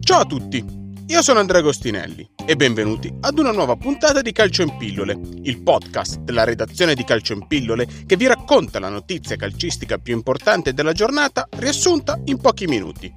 [0.00, 0.64] Ciao a tutti,
[1.06, 5.60] io sono Andrea Agostinelli e benvenuti ad una nuova puntata di Calcio in Pillole, il
[5.60, 10.72] podcast della redazione di Calcio in Pillole che vi racconta la notizia calcistica più importante
[10.72, 13.12] della giornata riassunta in pochi minuti.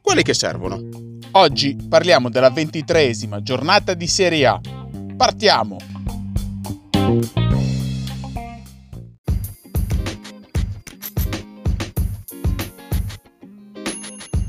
[0.00, 0.80] Quelli che servono.
[1.32, 4.60] Oggi parliamo della ventitreesima giornata di Serie A.
[5.14, 5.93] Partiamo!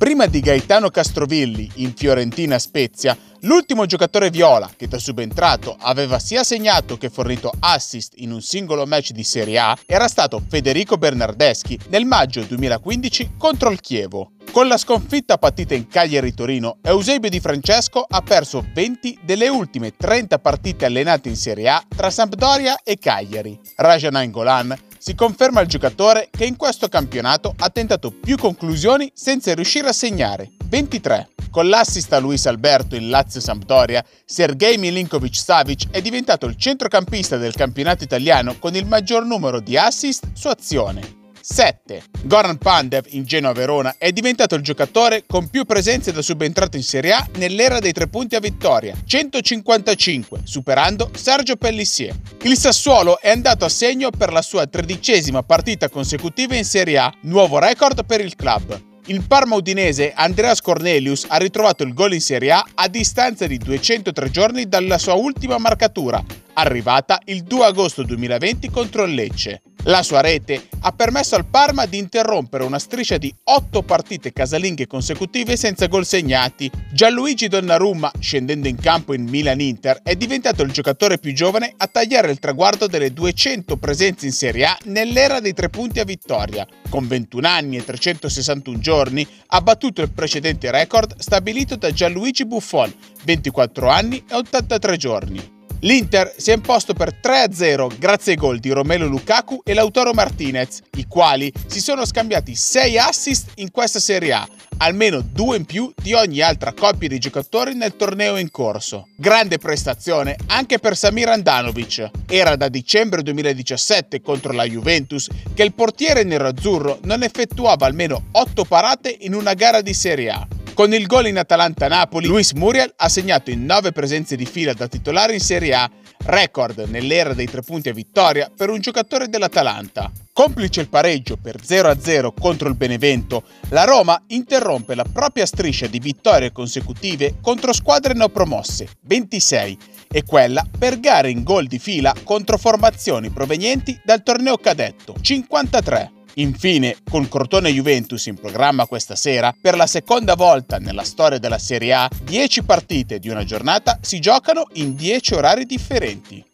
[0.00, 6.42] Prima di Gaetano Castrovilli in Fiorentina Spezia, l'ultimo giocatore viola che da subentrato aveva sia
[6.42, 11.78] segnato che fornito assist in un singolo match di Serie A era stato Federico Bernardeschi
[11.90, 14.32] nel maggio 2015 contro il Chievo.
[14.50, 20.38] Con la sconfitta patita in Cagliari-Torino, Eusebio Di Francesco ha perso 20 delle ultime 30
[20.38, 23.60] partite allenate in Serie A tra Sampdoria e Cagliari.
[23.76, 24.74] Rajan Angolan
[25.10, 29.92] si conferma il giocatore che in questo campionato ha tentato più conclusioni senza riuscire a
[29.92, 31.30] segnare, 23.
[31.50, 37.36] Con l'assist a Luis Alberto in Lazio Sampdoria, Sergei Milinkovic Savic è diventato il centrocampista
[37.38, 41.19] del campionato italiano con il maggior numero di assist su azione.
[41.40, 42.02] 7.
[42.22, 46.82] Goran Pandev in Genoa Verona è diventato il giocatore con più presenze da subentrato in
[46.82, 52.14] Serie A nell'era dei tre punti a vittoria, 155, superando Sergio Pellissier.
[52.42, 57.12] Il Sassuolo è andato a segno per la sua tredicesima partita consecutiva in Serie A,
[57.22, 58.88] nuovo record per il club.
[59.06, 63.58] Il Parma udinese Andreas Cornelius ha ritrovato il gol in Serie A a distanza di
[63.58, 66.22] 203 giorni dalla sua ultima marcatura,
[66.52, 69.62] arrivata il 2 agosto 2020 contro il Lecce.
[69.84, 74.86] La sua rete ha permesso al Parma di interrompere una striscia di 8 partite casalinghe
[74.86, 76.70] consecutive senza gol segnati.
[76.92, 82.30] Gianluigi Donnarumma, scendendo in campo in Milan-Inter, è diventato il giocatore più giovane a tagliare
[82.30, 86.66] il traguardo delle 200 presenze in Serie A nell'era dei tre punti a vittoria.
[86.90, 92.92] Con 21 anni e 361 giorni ha battuto il precedente record stabilito da Gianluigi Buffon,
[93.24, 95.58] 24 anni e 83 giorni.
[95.82, 100.80] L'Inter si è imposto per 3-0 grazie ai gol di Romelo Lukaku e Lautaro Martinez,
[100.96, 104.46] i quali si sono scambiati 6 assist in questa Serie A,
[104.76, 109.08] almeno due in più di ogni altra coppia di giocatori nel torneo in corso.
[109.16, 112.10] Grande prestazione anche per Samir Andanovic.
[112.26, 118.64] Era da dicembre 2017 contro la Juventus che il portiere nero-azzurro non effettuava almeno 8
[118.64, 120.46] parate in una gara di Serie A.
[120.80, 124.88] Con il gol in Atalanta-Napoli, Luis Muriel ha segnato in 9 presenze di fila da
[124.88, 125.90] titolare in Serie A,
[126.24, 130.10] record nell'era dei tre punti a vittoria per un giocatore dell'Atalanta.
[130.32, 135.98] Complice il pareggio per 0-0 contro il Benevento, la Roma interrompe la propria striscia di
[135.98, 139.76] vittorie consecutive contro squadre neopromosse, 26,
[140.10, 146.19] e quella per gare in gol di fila contro formazioni provenienti dal torneo cadetto, 53.
[146.34, 151.58] Infine, con Crotone Juventus in programma questa sera, per la seconda volta nella storia della
[151.58, 156.44] Serie A, 10 partite di una giornata si giocano in 10 orari differenti.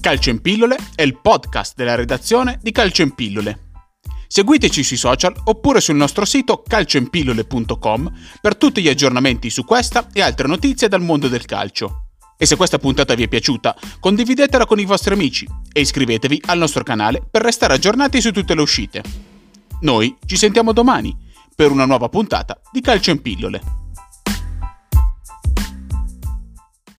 [0.00, 3.70] Calcio in pillole è il podcast della redazione di Calcio in pillole
[4.32, 8.10] Seguiteci sui social oppure sul nostro sito calcioempillole.com
[8.40, 12.06] per tutti gli aggiornamenti su questa e altre notizie dal mondo del calcio.
[12.38, 16.56] E se questa puntata vi è piaciuta, condividetela con i vostri amici e iscrivetevi al
[16.56, 19.02] nostro canale per restare aggiornati su tutte le uscite.
[19.82, 21.14] Noi ci sentiamo domani
[21.54, 23.81] per una nuova puntata di Calcio in Pillole.